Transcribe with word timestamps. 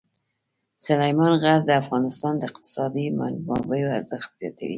سلیمان 0.85 1.33
غر 1.41 1.59
د 1.67 1.71
افغانستان 1.81 2.33
د 2.37 2.41
اقتصادي 2.49 3.05
منابعو 3.17 3.93
ارزښت 3.97 4.29
زیاتوي. 4.39 4.69